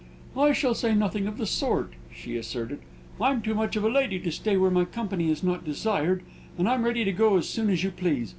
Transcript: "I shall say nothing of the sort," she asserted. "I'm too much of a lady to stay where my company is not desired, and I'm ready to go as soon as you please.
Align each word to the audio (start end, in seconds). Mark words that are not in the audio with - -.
"I 0.35 0.51
shall 0.53 0.73
say 0.73 0.95
nothing 0.95 1.27
of 1.27 1.37
the 1.37 1.45
sort," 1.45 1.93
she 2.11 2.35
asserted. 2.35 2.79
"I'm 3.21 3.43
too 3.43 3.53
much 3.53 3.75
of 3.75 3.83
a 3.83 3.87
lady 3.87 4.17
to 4.21 4.31
stay 4.31 4.57
where 4.57 4.71
my 4.71 4.83
company 4.85 5.29
is 5.29 5.43
not 5.43 5.63
desired, 5.63 6.23
and 6.57 6.67
I'm 6.67 6.85
ready 6.85 7.03
to 7.05 7.11
go 7.11 7.37
as 7.37 7.47
soon 7.47 7.69
as 7.69 7.83
you 7.83 7.91
please. 7.91 8.29